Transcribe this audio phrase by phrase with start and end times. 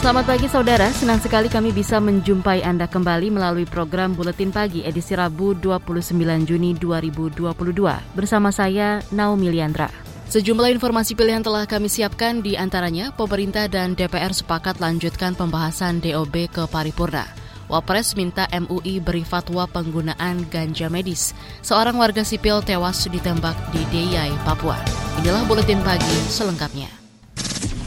[0.00, 5.12] Selamat pagi saudara, senang sekali kami bisa menjumpai Anda kembali melalui program Buletin Pagi edisi
[5.12, 6.16] Rabu 29
[6.48, 7.44] Juni 2022
[8.16, 9.92] bersama saya Naomi Liandra.
[10.32, 16.48] Sejumlah informasi pilihan telah kami siapkan di antaranya pemerintah dan DPR sepakat lanjutkan pembahasan DOB
[16.48, 17.28] ke paripurna.
[17.68, 21.36] Wapres minta MUI beri fatwa penggunaan ganja medis.
[21.60, 24.80] Seorang warga sipil tewas ditembak di Deyai, Papua.
[25.20, 26.88] Inilah Buletin Pagi selengkapnya.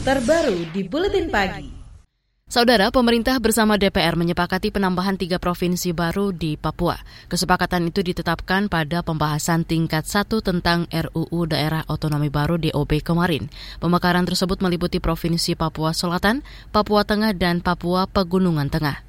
[0.06, 1.73] Terbaru di Buletin Pagi.
[2.44, 6.92] Saudara, pemerintah bersama DPR menyepakati penambahan tiga provinsi baru di Papua.
[7.24, 13.48] Kesepakatan itu ditetapkan pada pembahasan tingkat satu tentang RUU Daerah Otonomi Baru DOB kemarin.
[13.80, 19.03] Pemekaran tersebut meliputi Provinsi Papua Selatan, Papua Tengah, dan Papua Pegunungan Tengah.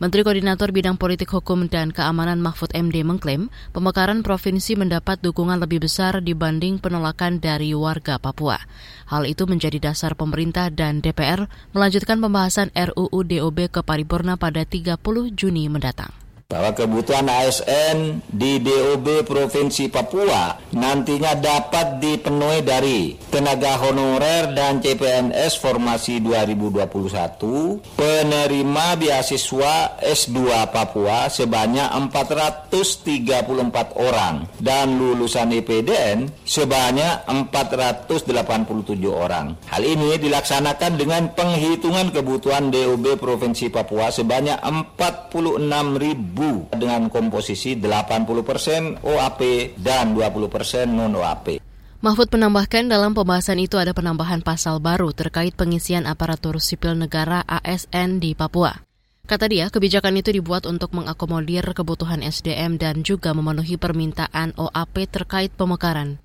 [0.00, 5.84] Menteri Koordinator Bidang Politik Hukum dan Keamanan Mahfud MD mengklaim pemekaran provinsi mendapat dukungan lebih
[5.84, 8.56] besar dibanding penolakan dari warga Papua.
[9.12, 14.96] Hal itu menjadi dasar pemerintah dan DPR melanjutkan pembahasan RUU DOB ke paripurna pada 30
[15.36, 16.16] Juni mendatang
[16.50, 25.62] bahwa kebutuhan ASN di DOB Provinsi Papua nantinya dapat dipenuhi dari tenaga honorer dan CPNS
[25.62, 38.26] formasi 2021, penerima beasiswa S2 Papua sebanyak 434 orang dan lulusan IPDN sebanyak 487
[39.06, 39.54] orang.
[39.70, 44.58] Hal ini dilaksanakan dengan penghitungan kebutuhan DOB Provinsi Papua sebanyak
[44.98, 46.39] 46 ribu
[46.72, 49.40] dengan komposisi 80% OAP
[49.76, 51.60] dan 20% non-OAP.
[52.00, 58.24] Mahfud menambahkan dalam pembahasan itu ada penambahan pasal baru terkait pengisian aparatur sipil negara ASN
[58.24, 58.72] di Papua.
[59.28, 65.52] Kata dia, kebijakan itu dibuat untuk mengakomodir kebutuhan SDM dan juga memenuhi permintaan OAP terkait
[65.54, 66.18] pemekaran.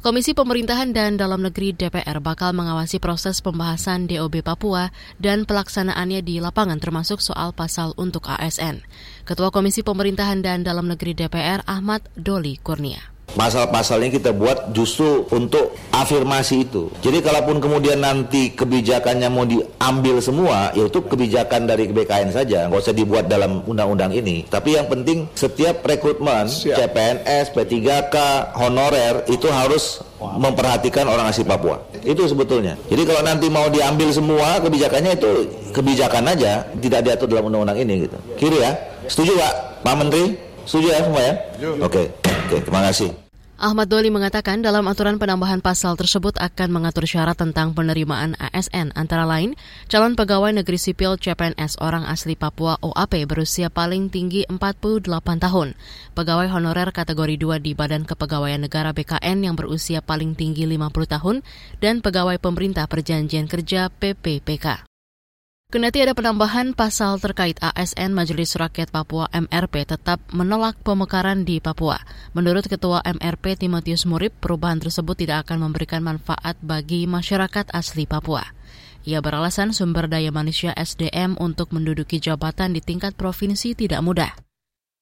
[0.00, 4.88] Komisi Pemerintahan dan Dalam Negeri DPR bakal mengawasi proses pembahasan DOB Papua
[5.20, 8.80] dan pelaksanaannya di lapangan termasuk soal pasal untuk ASN.
[9.28, 13.09] Ketua Komisi Pemerintahan dan Dalam Negeri DPR Ahmad Doli Kurnia.
[13.34, 16.90] Pasal-pasalnya kita buat justru untuk afirmasi itu.
[16.98, 22.94] Jadi kalaupun kemudian nanti kebijakannya mau diambil semua, yaitu kebijakan dari BKN saja, nggak usah
[22.94, 24.42] dibuat dalam undang-undang ini.
[24.50, 26.90] Tapi yang penting setiap rekrutmen, Siap.
[26.90, 28.16] CPNS, P3K,
[28.58, 31.80] honorer itu harus memperhatikan orang asli Papua.
[32.04, 32.76] Itu sebetulnya.
[32.92, 35.32] Jadi kalau nanti mau diambil semua kebijakannya itu
[35.72, 38.18] kebijakan aja, tidak diatur dalam undang-undang ini gitu.
[38.36, 38.72] Kiri ya.
[39.08, 39.52] Setuju Pak?
[39.80, 40.49] Pak Menteri?
[40.70, 41.34] Setuju ya semua ya?
[41.82, 41.82] Oke.
[41.82, 42.06] Okay.
[42.46, 43.10] Oke, terima kasih.
[43.60, 49.26] Ahmad Doli mengatakan dalam aturan penambahan pasal tersebut akan mengatur syarat tentang penerimaan ASN antara
[49.28, 49.52] lain
[49.90, 55.10] calon pegawai negeri sipil CPNS orang asli Papua OAP berusia paling tinggi 48
[55.42, 55.76] tahun,
[56.16, 61.36] pegawai honorer kategori 2 di Badan Kepegawaian Negara BKN yang berusia paling tinggi 50 tahun,
[61.84, 64.89] dan pegawai pemerintah perjanjian kerja PPPK.
[65.70, 71.94] Kendati ada penambahan pasal terkait ASN Majelis Rakyat Papua MRP tetap menolak pemekaran di Papua.
[72.34, 78.42] Menurut Ketua MRP Timotius Murib, perubahan tersebut tidak akan memberikan manfaat bagi masyarakat asli Papua.
[79.06, 84.34] Ia beralasan sumber daya manusia SDM untuk menduduki jabatan di tingkat provinsi tidak mudah.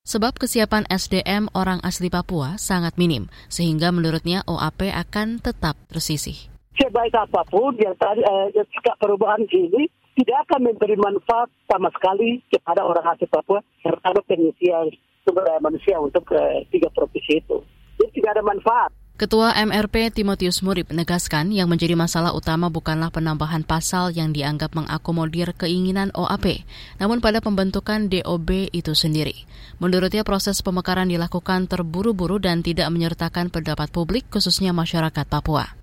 [0.04, 6.36] Sebab kesiapan SDM orang asli Papua sangat minim, sehingga menurutnya OAP akan tetap tersisih.
[6.76, 8.52] Sebaik apa pun yang tadi eh,
[9.00, 14.90] perubahan ini tidak akan memberi manfaat sama sekali kepada orang asli Papua terhadap pengisian
[15.22, 17.62] sumber daya manusia untuk ke tiga provinsi itu.
[18.02, 18.90] Jadi tidak ada manfaat.
[19.18, 25.58] Ketua MRP Timotius Murib menegaskan yang menjadi masalah utama bukanlah penambahan pasal yang dianggap mengakomodir
[25.58, 26.62] keinginan OAP,
[27.02, 29.42] namun pada pembentukan DOB itu sendiri.
[29.82, 35.74] Menurutnya proses pemekaran dilakukan terburu-buru dan tidak menyertakan pendapat publik khususnya masyarakat Papua.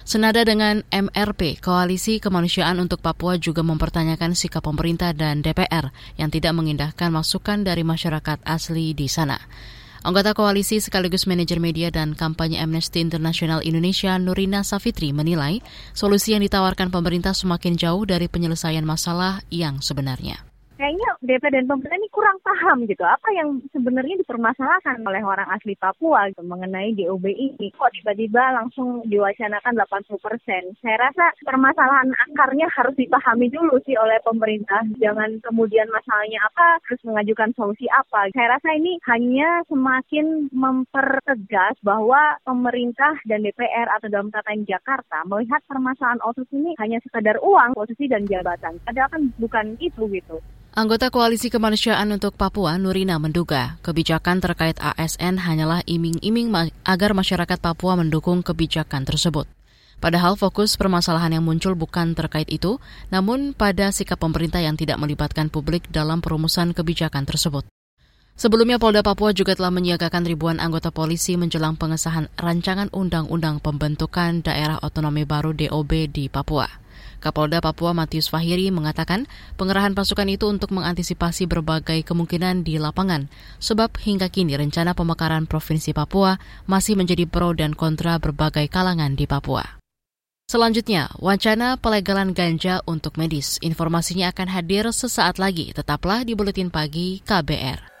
[0.00, 6.56] Senada dengan MRP, Koalisi Kemanusiaan untuk Papua juga mempertanyakan sikap pemerintah dan DPR yang tidak
[6.56, 9.38] mengindahkan masukan dari masyarakat asli di sana.
[10.00, 15.60] Anggota koalisi sekaligus manajer media dan kampanye Amnesty International Indonesia Nurina Safitri menilai
[15.92, 20.49] solusi yang ditawarkan pemerintah semakin jauh dari penyelesaian masalah yang sebenarnya
[20.80, 25.76] kayaknya DPR dan pemerintah ini kurang paham gitu apa yang sebenarnya dipermasalahkan oleh orang asli
[25.76, 27.68] Papua gitu, mengenai DOB ini.
[27.76, 30.72] Kok tiba-tiba langsung diwacanakan 80 persen?
[30.80, 34.80] Saya rasa permasalahan akarnya harus dipahami dulu sih oleh pemerintah.
[34.96, 38.32] Jangan kemudian masalahnya apa, terus mengajukan solusi apa.
[38.32, 45.60] Saya rasa ini hanya semakin mempertegas bahwa pemerintah dan DPR atau dalam tata Jakarta melihat
[45.68, 48.80] permasalahan OSIS ini hanya sekedar uang, posisi dan jabatan.
[48.80, 50.40] Padahal kan bukan itu gitu.
[50.70, 56.46] Anggota Koalisi Kemanusiaan untuk Papua, Nurina, menduga kebijakan terkait ASN hanyalah iming-iming
[56.86, 59.50] agar masyarakat Papua mendukung kebijakan tersebut.
[59.98, 62.78] Padahal fokus permasalahan yang muncul bukan terkait itu,
[63.10, 67.66] namun pada sikap pemerintah yang tidak melibatkan publik dalam perumusan kebijakan tersebut.
[68.40, 74.80] Sebelumnya Polda Papua juga telah menyiagakan ribuan anggota polisi menjelang pengesahan rancangan undang-undang pembentukan daerah
[74.80, 76.64] otonomi baru DOB di Papua.
[77.20, 79.28] Kapolda Papua Matius Fahiri mengatakan
[79.60, 83.28] pengerahan pasukan itu untuk mengantisipasi berbagai kemungkinan di lapangan,
[83.60, 89.28] sebab hingga kini rencana pemekaran Provinsi Papua masih menjadi pro dan kontra berbagai kalangan di
[89.28, 89.76] Papua.
[90.48, 93.60] Selanjutnya, wacana pelegalan ganja untuk medis.
[93.60, 95.76] Informasinya akan hadir sesaat lagi.
[95.76, 98.00] Tetaplah di Buletin Pagi KBR.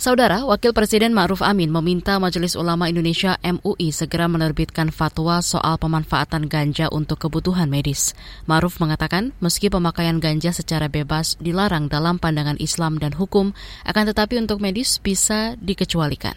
[0.00, 6.48] Saudara, Wakil Presiden Ma'ruf Amin meminta Majelis Ulama Indonesia MUI segera menerbitkan fatwa soal pemanfaatan
[6.48, 8.16] ganja untuk kebutuhan medis.
[8.48, 13.52] Ma'ruf mengatakan, meski pemakaian ganja secara bebas dilarang dalam pandangan Islam dan hukum,
[13.84, 16.32] akan tetapi untuk medis bisa dikecualikan.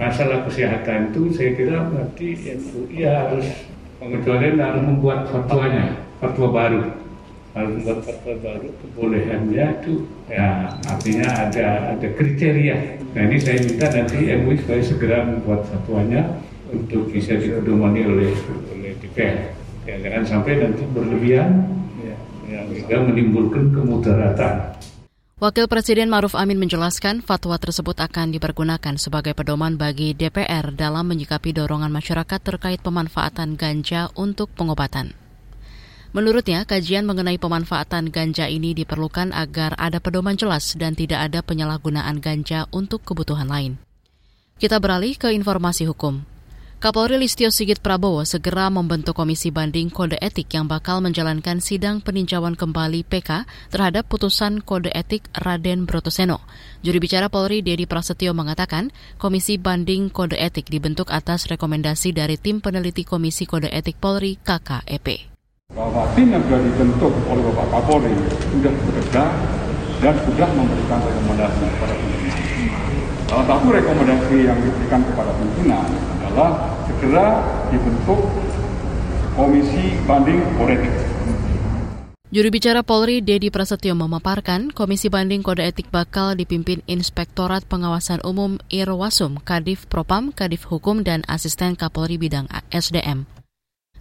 [0.00, 3.68] Masalah kesehatan itu saya kira berarti MUI harus
[4.00, 5.92] pengecualian harus membuat fatwanya,
[6.24, 7.03] fatwa baru
[7.54, 9.94] kalau membuat fatwa baru kebolehannya itu
[10.26, 12.98] ya artinya ada ada kriteria.
[13.14, 16.34] Nah ini saya minta nanti MUI supaya segera membuat fatwanya
[16.74, 18.34] untuk bisa dipedomani oleh
[18.74, 19.54] oleh DPR.
[19.86, 21.70] Ya, jangan sampai nanti berlebihan
[22.02, 22.16] ya,
[22.50, 24.74] yang juga menimbulkan kemudaratan.
[25.38, 31.54] Wakil Presiden Maruf Amin menjelaskan fatwa tersebut akan dipergunakan sebagai pedoman bagi DPR dalam menyikapi
[31.54, 35.23] dorongan masyarakat terkait pemanfaatan ganja untuk pengobatan.
[36.14, 42.22] Menurutnya, kajian mengenai pemanfaatan ganja ini diperlukan agar ada pedoman jelas dan tidak ada penyalahgunaan
[42.22, 43.82] ganja untuk kebutuhan lain.
[44.54, 46.22] Kita beralih ke informasi hukum.
[46.78, 52.54] Kapolri Listio Sigit Prabowo segera membentuk komisi banding kode etik yang bakal menjalankan sidang peninjauan
[52.54, 56.46] kembali PK terhadap putusan kode etik Raden Brotoseno.
[56.86, 62.62] Juri bicara Polri Dedi Prasetyo mengatakan, komisi banding kode etik dibentuk atas rekomendasi dari tim
[62.62, 65.33] peneliti Komisi Kode Etik Polri KKEP
[65.74, 68.14] bahwa tim yang sudah dibentuk oleh Bapak Kapolri
[68.54, 69.24] sudah bekerja
[69.98, 72.40] dan sudah memberikan rekomendasi kepada pimpinan.
[73.26, 75.86] Salah satu rekomendasi yang diberikan kepada pimpinan
[76.22, 76.50] adalah
[76.86, 77.26] segera
[77.74, 78.22] dibentuk
[79.34, 80.94] Komisi Banding Kode Etik.
[82.30, 88.62] Juru bicara Polri Dedi Prasetyo memaparkan Komisi Banding Kode Etik bakal dipimpin Inspektorat Pengawasan Umum
[88.70, 93.43] Irwasum, Kadif Propam, Kadif Hukum, dan Asisten Kapolri Bidang SDM.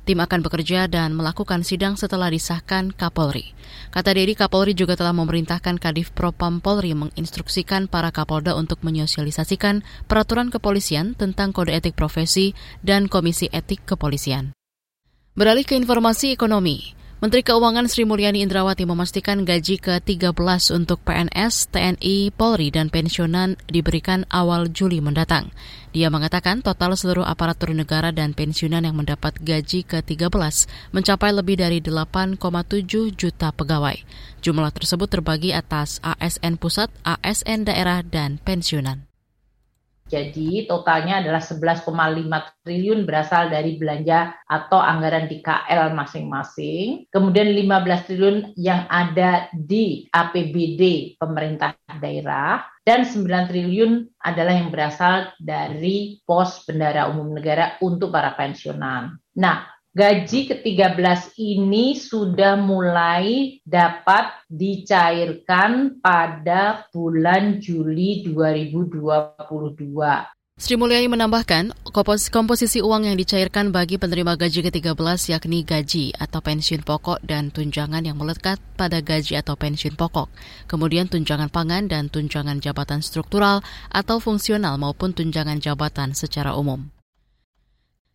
[0.03, 3.55] Tim akan bekerja dan melakukan sidang setelah disahkan Kapolri.
[3.87, 10.51] Kata Dedi, Kapolri juga telah memerintahkan Kadif Propam Polri menginstruksikan para Kapolda untuk menyosialisasikan peraturan
[10.51, 12.51] kepolisian tentang kode etik profesi
[12.83, 14.51] dan komisi etik kepolisian.
[15.39, 17.02] Beralih ke informasi ekonomi.
[17.23, 20.35] Menteri Keuangan Sri Mulyani Indrawati memastikan gaji ke-13
[20.75, 25.55] untuk PNS, TNI, Polri, dan pensiunan diberikan awal Juli mendatang.
[25.95, 31.79] Dia mengatakan total seluruh aparatur negara dan pensiunan yang mendapat gaji ke-13 mencapai lebih dari
[31.79, 32.35] 8,7
[33.15, 33.95] juta pegawai.
[34.43, 39.12] Jumlah tersebut terbagi atas ASN pusat, ASN daerah, dan pensiunan.
[40.07, 41.89] Jadi totalnya adalah 11,5
[42.61, 47.07] triliun berasal dari belanja atau anggaran di KL masing-masing.
[47.09, 55.31] Kemudian 15 triliun yang ada di APBD pemerintah daerah dan 9 triliun adalah yang berasal
[55.39, 59.15] dari pos bendara umum negara untuk para pensiunan.
[59.39, 70.33] Nah, gaji ke-13 ini sudah mulai dapat dicairkan pada bulan Juli 2022.
[70.53, 71.73] Sri Mulyani menambahkan,
[72.29, 78.05] komposisi uang yang dicairkan bagi penerima gaji ke-13 yakni gaji atau pensiun pokok dan tunjangan
[78.05, 80.29] yang melekat pada gaji atau pensiun pokok,
[80.69, 86.93] kemudian tunjangan pangan dan tunjangan jabatan struktural atau fungsional maupun tunjangan jabatan secara umum.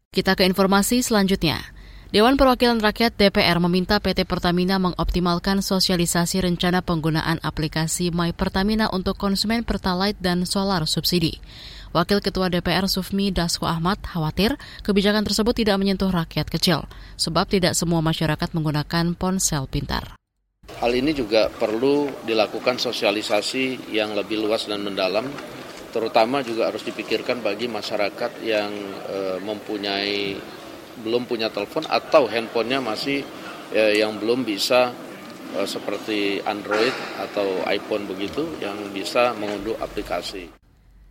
[0.08, 1.60] Kita ke informasi selanjutnya.
[2.08, 9.20] Dewan Perwakilan Rakyat DPR meminta PT Pertamina mengoptimalkan sosialisasi rencana penggunaan aplikasi My Pertamina untuk
[9.20, 11.36] konsumen Pertalite dan solar subsidi.
[11.92, 16.88] Wakil Ketua DPR Sufmi Dasko Ahmad khawatir kebijakan tersebut tidak menyentuh rakyat kecil,
[17.20, 20.16] sebab tidak semua masyarakat menggunakan ponsel pintar.
[20.80, 25.28] Hal ini juga perlu dilakukan sosialisasi yang lebih luas dan mendalam,
[25.88, 28.73] terutama juga harus dipikirkan bagi masyarakat yang
[29.09, 30.37] e, mempunyai
[31.00, 33.23] belum punya telepon atau handphonenya masih
[33.71, 34.90] ya, yang belum bisa
[35.54, 36.92] uh, seperti Android
[37.23, 40.57] atau iPhone begitu yang bisa mengunduh aplikasi.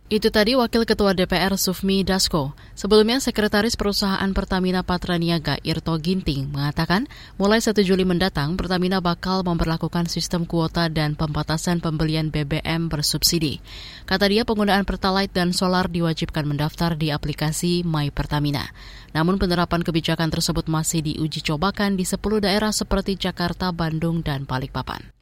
[0.08, 2.56] Itu tadi Wakil Ketua DPR Sufmi Dasko.
[2.72, 7.04] Sebelumnya, Sekretaris Perusahaan Pertamina Patraniaga Irto Ginting mengatakan
[7.36, 13.60] mulai 1 Juli mendatang Pertamina bakal memperlakukan sistem kuota dan pembatasan pembelian BBM bersubsidi.
[14.08, 18.64] Kata dia penggunaan Pertalite dan solar diwajibkan mendaftar di aplikasi My Pertamina.
[19.12, 25.17] Namun penerapan kebijakan tersebut masih diuji cobakan di 10 daerah seperti Jakarta, Bandung, dan Balikpapan.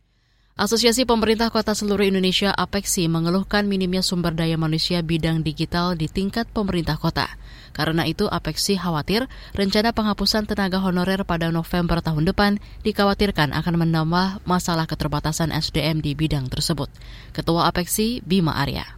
[0.57, 6.49] Asosiasi Pemerintah Kota Seluruh Indonesia APEXI mengeluhkan minimnya sumber daya manusia bidang digital di tingkat
[6.49, 7.29] pemerintah kota.
[7.77, 12.57] Karena itu APEXI khawatir rencana penghapusan tenaga honorer pada November tahun depan
[12.89, 16.89] dikhawatirkan akan menambah masalah keterbatasan SDM di bidang tersebut.
[17.37, 18.97] Ketua APEXI Bima Arya.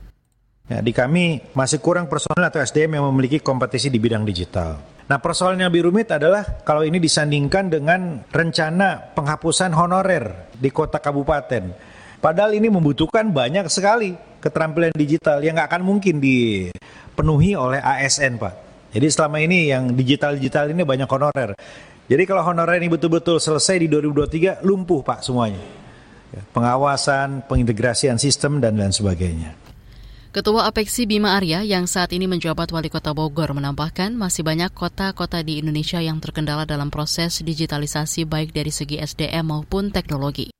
[0.70, 4.78] Ya, di kami masih kurang personel atau SDM yang memiliki kompetisi di bidang digital.
[5.08, 11.00] Nah persoalan yang lebih rumit adalah kalau ini disandingkan dengan rencana penghapusan honorer di kota
[11.00, 11.72] kabupaten.
[12.20, 14.12] Padahal ini membutuhkan banyak sekali
[14.44, 18.54] keterampilan digital yang nggak akan mungkin dipenuhi oleh ASN Pak.
[18.92, 21.56] Jadi selama ini yang digital-digital ini banyak honorer.
[22.08, 25.60] Jadi kalau honorer ini betul-betul selesai di 2023 lumpuh Pak semuanya.
[26.52, 29.67] Pengawasan, pengintegrasian sistem dan lain sebagainya.
[30.38, 35.42] Ketua Apeksi Bima Arya yang saat ini menjabat Wali Kota Bogor menambahkan masih banyak kota-kota
[35.42, 40.54] di Indonesia yang terkendala dalam proses digitalisasi baik dari segi SDM maupun teknologi.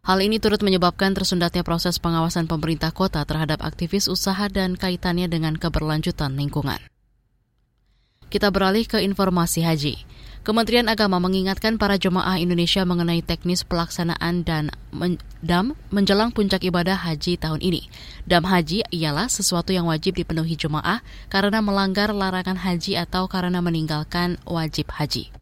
[0.00, 5.60] Hal ini turut menyebabkan tersendatnya proses pengawasan pemerintah kota terhadap aktivis usaha dan kaitannya dengan
[5.60, 6.80] keberlanjutan lingkungan.
[8.32, 9.94] Kita beralih ke informasi haji.
[10.46, 16.94] Kementerian Agama mengingatkan para jemaah Indonesia mengenai teknis pelaksanaan dan men dam menjelang puncak ibadah
[16.94, 17.90] haji tahun ini.
[18.30, 24.38] Dam haji ialah sesuatu yang wajib dipenuhi jemaah karena melanggar larangan haji atau karena meninggalkan
[24.46, 25.34] wajib haji.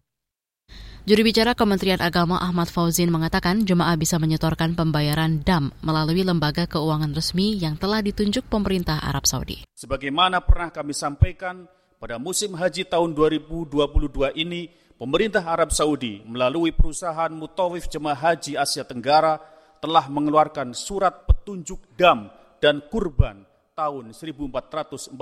[1.05, 7.13] Juru bicara Kementerian Agama Ahmad Fauzin mengatakan jemaah bisa menyetorkan pembayaran dam melalui lembaga keuangan
[7.13, 9.69] resmi yang telah ditunjuk pemerintah Arab Saudi.
[9.77, 11.69] Sebagaimana pernah kami sampaikan,
[12.01, 18.87] pada musim haji tahun 2022 ini, pemerintah Arab Saudi melalui perusahaan Mutawif Jemaah Haji Asia
[18.87, 19.43] Tenggara
[19.83, 22.31] telah mengeluarkan surat petunjuk dam
[22.63, 23.45] dan kurban
[23.77, 25.13] tahun 1443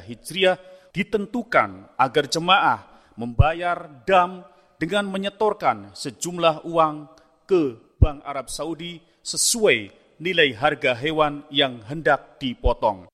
[0.00, 0.56] Hijriah
[0.94, 2.80] ditentukan agar jemaah
[3.18, 4.46] membayar dam
[4.80, 7.10] dengan menyetorkan sejumlah uang
[7.44, 9.92] ke Bank Arab Saudi sesuai
[10.22, 13.11] nilai harga hewan yang hendak dipotong.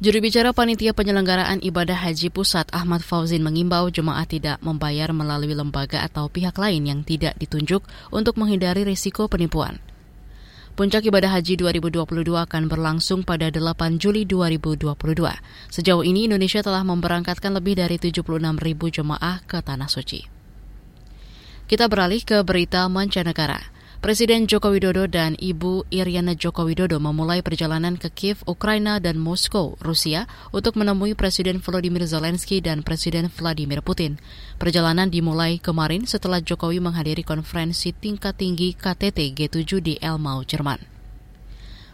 [0.00, 6.00] Juru bicara panitia penyelenggaraan ibadah haji pusat Ahmad Fauzin mengimbau jemaah tidak membayar melalui lembaga
[6.00, 9.82] atau pihak lain yang tidak ditunjuk untuk menghindari risiko penipuan.
[10.72, 14.96] Puncak ibadah haji 2022 akan berlangsung pada 8 Juli 2022.
[15.68, 18.24] Sejauh ini Indonesia telah memberangkatkan lebih dari 76
[18.56, 20.24] ribu jemaah ke Tanah Suci.
[21.68, 23.60] Kita beralih ke berita mancanegara.
[24.02, 29.78] Presiden Joko Widodo dan Ibu Iriana Joko Widodo memulai perjalanan ke Kiev, Ukraina, dan Moskow,
[29.78, 34.18] Rusia untuk menemui Presiden Volodymyr Zelensky dan Presiden Vladimir Putin.
[34.58, 40.91] Perjalanan dimulai kemarin setelah Jokowi menghadiri konferensi tingkat tinggi KTT G7 di Elmau, Jerman.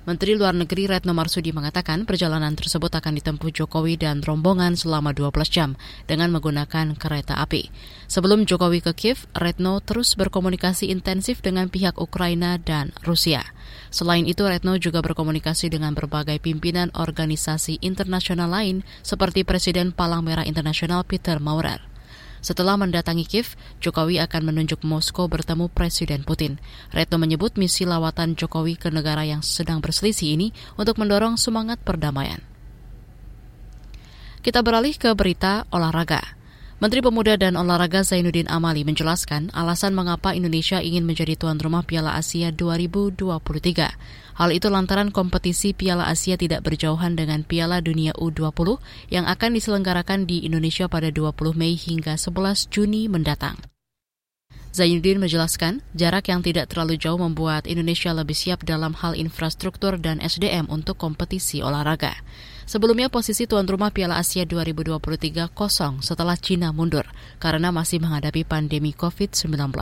[0.09, 5.53] Menteri Luar Negeri Retno Marsudi mengatakan perjalanan tersebut akan ditempuh Jokowi dan rombongan selama 12
[5.53, 5.77] jam
[6.09, 7.69] dengan menggunakan kereta api.
[8.09, 13.45] Sebelum Jokowi ke Kiev, Retno terus berkomunikasi intensif dengan pihak Ukraina dan Rusia.
[13.93, 20.49] Selain itu, Retno juga berkomunikasi dengan berbagai pimpinan organisasi internasional lain seperti Presiden Palang Merah
[20.49, 21.98] Internasional Peter Maurer.
[22.39, 26.63] Setelah mendatangi Kiev, Jokowi akan menunjuk Moskow bertemu Presiden Putin.
[26.95, 32.39] Retno menyebut misi lawatan Jokowi ke negara yang sedang berselisih ini untuk mendorong semangat perdamaian.
[34.39, 36.38] Kita beralih ke berita olahraga.
[36.79, 42.15] Menteri Pemuda dan Olahraga Zainuddin Amali menjelaskan alasan mengapa Indonesia ingin menjadi tuan rumah Piala
[42.15, 43.19] Asia 2023.
[44.39, 48.79] Hal itu lantaran kompetisi Piala Asia tidak berjauhan dengan Piala Dunia U20
[49.11, 53.59] yang akan diselenggarakan di Indonesia pada 20 Mei hingga 11 Juni mendatang.
[54.71, 60.23] Zainuddin menjelaskan, jarak yang tidak terlalu jauh membuat Indonesia lebih siap dalam hal infrastruktur dan
[60.23, 62.15] SDM untuk kompetisi olahraga.
[62.69, 67.09] Sebelumnya posisi tuan rumah Piala Asia 2023 kosong setelah Cina mundur
[67.41, 69.73] karena masih menghadapi pandemi COVID-19.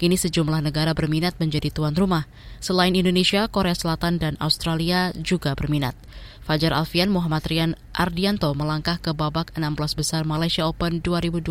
[0.00, 2.24] Kini sejumlah negara berminat menjadi tuan rumah.
[2.64, 5.92] Selain Indonesia, Korea Selatan dan Australia juga berminat.
[6.48, 11.44] Fajar Alfian Muhammad Rian Ardianto melangkah ke babak 16 besar Malaysia Open 2022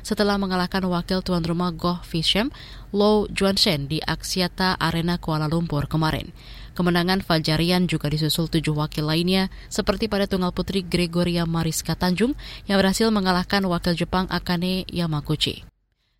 [0.00, 2.48] setelah mengalahkan wakil tuan rumah Goh Fishem,
[2.96, 6.32] Low Juan-shen di Axiata Arena Kuala Lumpur kemarin.
[6.72, 12.32] Kemenangan Fajarian juga disusul tujuh wakil lainnya, seperti pada tunggal putri Gregoria Mariska Tanjung
[12.64, 15.68] yang berhasil mengalahkan wakil Jepang Akane Yamaguchi.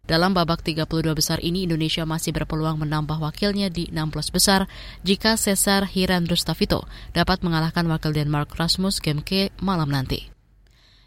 [0.03, 4.67] Dalam babak 32 besar ini, Indonesia masih berpeluang menambah wakilnya di 16 besar
[5.07, 10.29] jika Cesar Hiran Rustavito dapat mengalahkan wakil Denmark Rasmus Gemke malam nanti.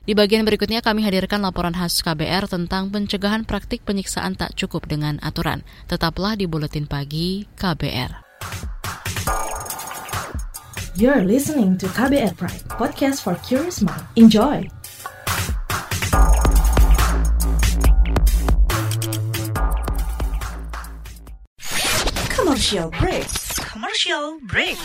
[0.06, 5.18] Di bagian berikutnya kami hadirkan laporan khas KBR tentang pencegahan praktik penyiksaan tak cukup dengan
[5.26, 5.66] aturan.
[5.90, 8.26] Tetaplah di Buletin Pagi KBR.
[10.96, 14.00] You're listening to KBR Pride, podcast for curious mind.
[14.16, 14.64] Enjoy!
[22.32, 23.28] Commercial break.
[23.60, 24.80] Commercial break.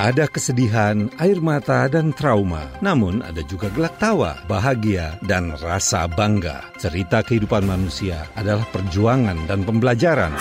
[0.00, 2.72] Ada kesedihan, air mata, dan trauma.
[2.80, 6.64] Namun ada juga gelak tawa, bahagia, dan rasa bangga.
[6.80, 10.32] Cerita kehidupan manusia adalah perjuangan dan pembelajaran.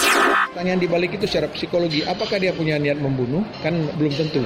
[0.58, 3.46] Pertanyaan di balik itu secara psikologi, apakah dia punya niat membunuh?
[3.62, 4.42] Kan belum tentu.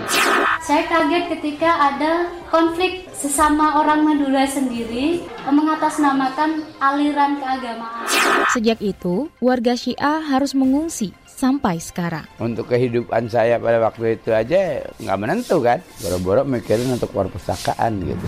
[0.60, 8.12] Saya kaget ketika ada konflik sesama orang Madura sendiri mengatasnamakan aliran keagamaan.
[8.52, 12.28] Sejak itu, warga Syiah harus mengungsi sampai sekarang.
[12.44, 15.80] Untuk kehidupan saya pada waktu itu aja nggak menentu kan.
[16.04, 18.28] Boro-boro mikirin untuk perpustakaan gitu.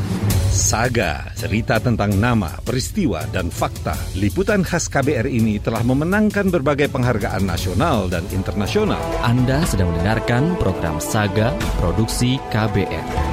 [0.53, 3.97] Saga, cerita tentang nama, peristiwa, dan fakta.
[4.13, 9.01] Liputan khas KBR ini telah memenangkan berbagai penghargaan nasional dan internasional.
[9.25, 13.32] Anda sedang mendengarkan program Saga Produksi KBR.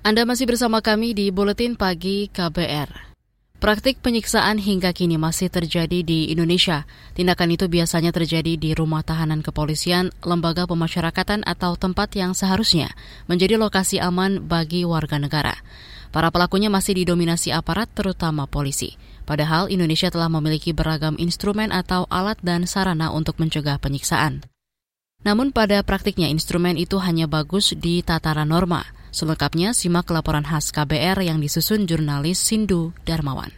[0.00, 3.12] Anda masih bersama kami di Buletin Pagi KBR.
[3.60, 6.88] Praktik penyiksaan hingga kini masih terjadi di Indonesia.
[7.12, 12.96] Tindakan itu biasanya terjadi di rumah tahanan kepolisian, lembaga pemasyarakatan atau tempat yang seharusnya
[13.28, 15.52] menjadi lokasi aman bagi warga negara.
[16.08, 18.96] Para pelakunya masih didominasi aparat terutama polisi.
[19.28, 24.48] Padahal Indonesia telah memiliki beragam instrumen atau alat dan sarana untuk mencegah penyiksaan.
[25.28, 31.18] Namun pada praktiknya instrumen itu hanya bagus di tataran norma– Selengkapnya simak laporan khas KBR
[31.26, 33.50] yang disusun jurnalis Sindu Darmawan.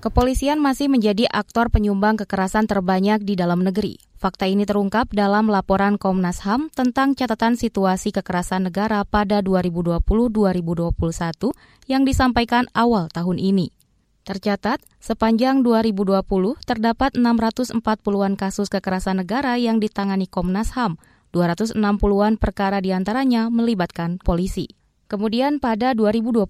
[0.00, 4.00] Kepolisian masih menjadi aktor penyumbang kekerasan terbanyak di dalam negeri.
[4.16, 11.52] Fakta ini terungkap dalam laporan Komnas HAM tentang catatan situasi kekerasan negara pada 2020-2021
[11.84, 13.76] yang disampaikan awal tahun ini.
[14.24, 16.24] Tercatat, sepanjang 2020
[16.64, 20.98] terdapat 640-an kasus kekerasan negara yang ditangani Komnas HAM,
[21.36, 24.72] 260-an perkara di antaranya melibatkan polisi.
[25.06, 26.48] Kemudian pada 2021,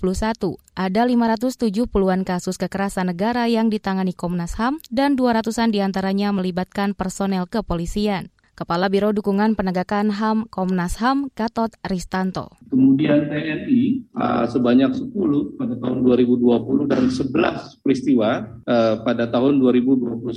[0.79, 7.45] ada 570-an kasus kekerasan negara yang ditangani Komnas HAM dan 200-an di antaranya melibatkan personel
[7.51, 8.33] kepolisian.
[8.57, 12.57] Kepala Biro Dukungan Penegakan HAM Komnas HAM Gatot Ristanto.
[12.73, 15.13] Kemudian TNI uh, sebanyak 10
[15.61, 20.33] pada tahun 2020 dan 11 peristiwa uh, pada tahun 2021.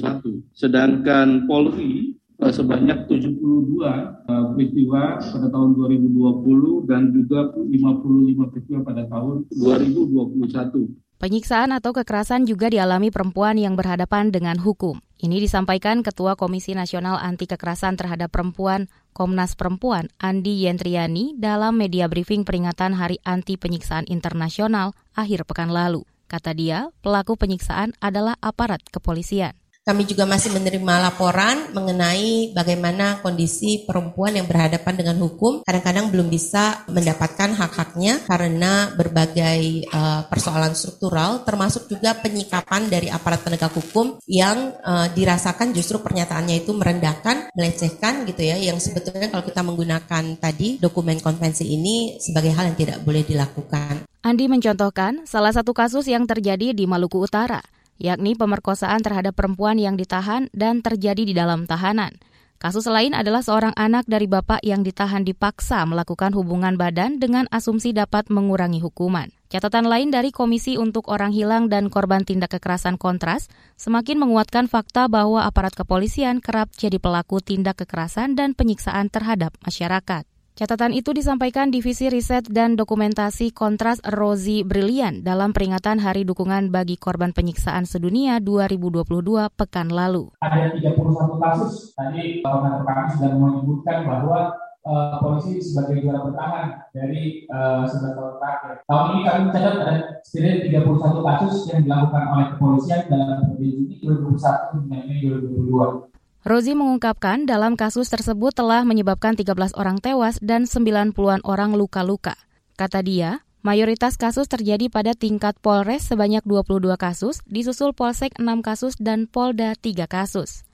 [0.51, 3.35] Sedangkan Polri Eh, sebanyak 72
[3.83, 11.19] eh, peristiwa pada tahun 2020 dan juga 55 peristiwa pada tahun 2021.
[11.19, 15.03] Penyiksaan atau kekerasan juga dialami perempuan yang berhadapan dengan hukum.
[15.19, 22.07] Ini disampaikan Ketua Komisi Nasional Anti Kekerasan Terhadap Perempuan Komnas Perempuan Andi Yentriani dalam media
[22.07, 26.07] briefing peringatan Hari Anti Penyiksaan Internasional akhir pekan lalu.
[26.31, 33.87] Kata dia, pelaku penyiksaan adalah aparat kepolisian Kami juga masih menerima laporan mengenai bagaimana kondisi
[33.87, 35.65] perempuan yang berhadapan dengan hukum.
[35.65, 43.41] Kadang-kadang belum bisa mendapatkan hak-haknya karena berbagai uh, persoalan struktural termasuk juga penyikapan dari aparat
[43.41, 48.59] penegak hukum yang uh, dirasakan justru pernyataannya itu merendahkan, melecehkan gitu ya.
[48.59, 54.05] Yang sebetulnya kalau kita menggunakan tadi dokumen konvensi ini sebagai hal yang tidak boleh dilakukan.
[54.19, 59.99] Andi mencontohkan salah satu kasus yang terjadi di Maluku Utara yakni pemerkosaan terhadap perempuan yang
[59.99, 62.15] ditahan dan terjadi di dalam tahanan.
[62.59, 67.95] Kasus lain adalah seorang anak dari bapak yang ditahan dipaksa melakukan hubungan badan dengan asumsi
[67.95, 69.31] dapat mengurangi hukuman.
[69.47, 73.47] Catatan lain dari Komisi untuk Orang Hilang dan Korban Tindak Kekerasan Kontras
[73.79, 80.28] semakin menguatkan fakta bahwa aparat kepolisian kerap jadi pelaku tindak kekerasan dan penyiksaan terhadap masyarakat.
[80.59, 86.99] Catatan itu disampaikan Divisi Riset dan Dokumentasi Kontras Rozi Brilian dalam peringatan Hari Dukungan bagi
[86.99, 89.07] Korban Penyiksaan Sedunia 2022
[89.55, 90.35] pekan lalu.
[90.43, 90.99] Ada 31
[91.39, 94.39] kasus, tadi koordinator kami sudah menyebutkan bahwa
[94.83, 98.83] uh, polisi sebagai juara bertahan dari uh, tahun terakhir.
[98.83, 99.93] Tahun ini kami mencatat ada
[100.27, 106.18] setidaknya 31 kasus yang dilakukan oleh kepolisian dalam periode Juni 2021 hingga Mei 2022.
[106.49, 112.33] Rozi mengungkapkan dalam kasus tersebut telah menyebabkan 13 orang tewas dan 90-an orang luka-luka.
[112.73, 118.97] Kata dia, mayoritas kasus terjadi pada tingkat Polres sebanyak 22 kasus, disusul Polsek 6 kasus
[118.97, 120.65] dan Polda 3 kasus.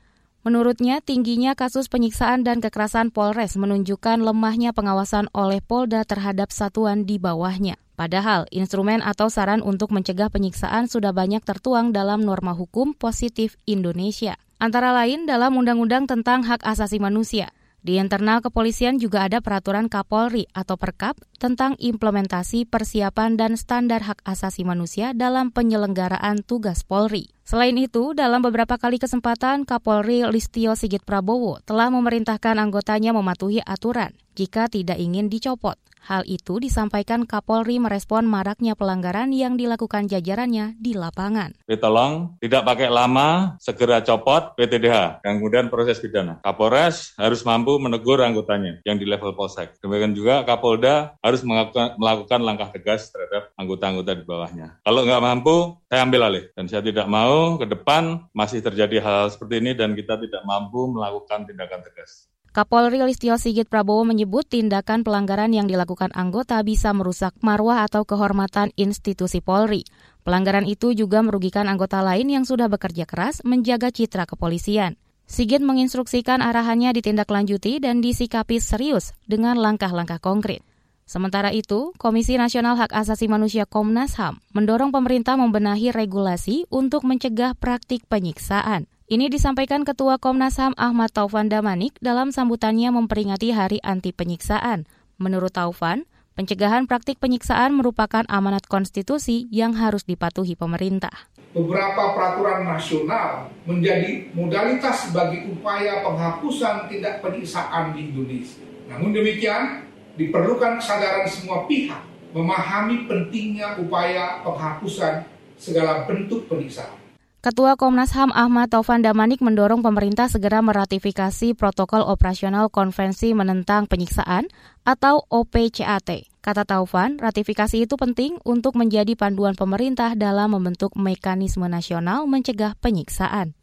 [0.48, 7.20] Menurutnya, tingginya kasus penyiksaan dan kekerasan Polres menunjukkan lemahnya pengawasan oleh Polda terhadap satuan di
[7.20, 7.76] bawahnya.
[8.00, 14.40] Padahal, instrumen atau saran untuk mencegah penyiksaan sudah banyak tertuang dalam norma hukum positif Indonesia
[14.66, 17.54] antara lain dalam Undang-Undang tentang Hak Asasi Manusia.
[17.86, 24.26] Di internal kepolisian juga ada peraturan Kapolri atau Perkap tentang implementasi persiapan dan standar hak
[24.26, 27.35] asasi manusia dalam penyelenggaraan tugas Polri.
[27.46, 34.18] Selain itu, dalam beberapa kali kesempatan, Kapolri Listio Sigit Prabowo telah memerintahkan anggotanya mematuhi aturan
[34.34, 35.78] jika tidak ingin dicopot.
[36.06, 41.58] Hal itu disampaikan Kapolri merespon maraknya pelanggaran yang dilakukan jajarannya di lapangan.
[41.66, 46.38] Tolong tidak pakai lama, segera copot PTDH, dan kemudian proses pidana.
[46.46, 49.82] Kapolres harus mampu menegur anggotanya yang di level polsek.
[49.82, 54.78] Demikian juga Kapolda harus melakukan langkah tegas terhadap anggota-anggota di bawahnya.
[54.86, 56.46] Kalau nggak mampu, saya ambil alih.
[56.54, 60.42] Dan saya tidak mau ke depan masih terjadi hal, -hal seperti ini dan kita tidak
[60.44, 62.30] mampu melakukan tindakan tegas.
[62.56, 68.72] Kapolri Listio Sigit Prabowo menyebut tindakan pelanggaran yang dilakukan anggota bisa merusak marwah atau kehormatan
[68.80, 69.84] institusi Polri.
[70.24, 74.96] Pelanggaran itu juga merugikan anggota lain yang sudah bekerja keras menjaga citra kepolisian.
[75.28, 80.64] Sigit menginstruksikan arahannya ditindaklanjuti dan disikapi serius dengan langkah-langkah konkret.
[81.06, 87.54] Sementara itu, Komisi Nasional Hak Asasi Manusia Komnas HAM mendorong pemerintah membenahi regulasi untuk mencegah
[87.54, 88.90] praktik penyiksaan.
[89.06, 94.90] Ini disampaikan Ketua Komnas HAM Ahmad Taufan Damanik dalam sambutannya memperingati Hari Anti Penyiksaan.
[95.22, 101.30] Menurut Taufan, pencegahan praktik penyiksaan merupakan amanat konstitusi yang harus dipatuhi pemerintah.
[101.54, 108.66] Beberapa peraturan nasional menjadi modalitas bagi upaya penghapusan tindak penyiksaan di Indonesia.
[108.90, 109.86] Namun demikian,
[110.16, 112.00] diperlukan kesadaran semua pihak
[112.36, 115.24] memahami pentingnya upaya penghapusan
[115.56, 117.06] segala bentuk penyiksaan.
[117.40, 124.50] Ketua Komnas HAM Ahmad Taufan Damanik mendorong pemerintah segera meratifikasi Protokol Operasional Konvensi Menentang Penyiksaan
[124.82, 126.26] atau OPCAT.
[126.42, 133.54] Kata Taufan, ratifikasi itu penting untuk menjadi panduan pemerintah dalam membentuk mekanisme nasional mencegah penyiksaan.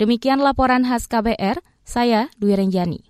[0.00, 3.09] Demikian laporan khas KBR, saya Dwi Renjani.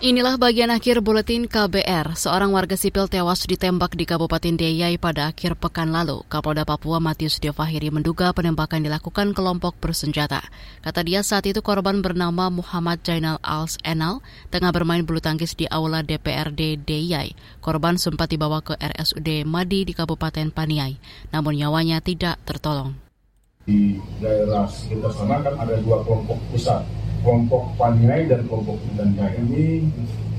[0.00, 2.16] Inilah bagian akhir buletin KBR.
[2.16, 6.24] Seorang warga sipil tewas ditembak di Kabupaten Deyai pada akhir pekan lalu.
[6.24, 10.40] Kapolda Papua Matius Diofahiri menduga penembakan dilakukan kelompok bersenjata.
[10.80, 15.68] Kata dia saat itu korban bernama Muhammad Jainal Als Enal tengah bermain bulu tangkis di
[15.68, 17.36] aula DPRD Deyai.
[17.60, 20.96] Korban sempat dibawa ke RSUD Madi di Kabupaten Paniai,
[21.28, 22.96] namun nyawanya tidak tertolong.
[23.68, 26.88] Di daerah sekitar sana kan ada dua kelompok besar
[27.20, 29.88] kelompok Paniai dan kelompok Indan ini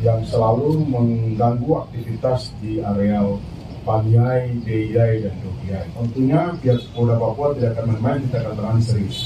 [0.01, 3.37] yang selalu mengganggu aktivitas di areal
[3.81, 5.89] Paniai, Deyai, dan Dogiai.
[5.97, 9.17] Tentunya pihak Polda Papua tidak akan main-main, kita akan tangani serius.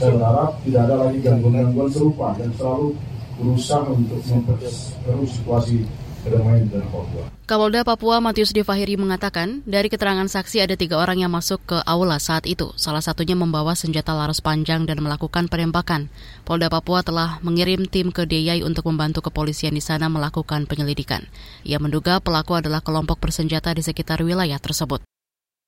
[0.00, 2.96] Saya berharap tidak ada lagi gangguan-gangguan serupa yang selalu
[3.36, 5.84] berusaha untuk memperkeruh situasi
[6.28, 7.24] kedamaian Papua.
[7.48, 12.20] Kapolda Papua Matius Devahiri mengatakan, dari keterangan saksi ada tiga orang yang masuk ke aula
[12.20, 12.70] saat itu.
[12.76, 16.12] Salah satunya membawa senjata laras panjang dan melakukan penembakan.
[16.44, 21.24] Polda Papua telah mengirim tim ke Deyai untuk membantu kepolisian di sana melakukan penyelidikan.
[21.64, 25.00] Ia menduga pelaku adalah kelompok bersenjata di sekitar wilayah tersebut.